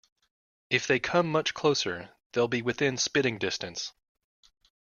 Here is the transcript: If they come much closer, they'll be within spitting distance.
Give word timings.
If 0.71 0.87
they 0.87 0.97
come 0.97 1.31
much 1.31 1.53
closer, 1.53 2.09
they'll 2.31 2.47
be 2.47 2.63
within 2.63 2.97
spitting 2.97 3.37
distance. 3.37 3.93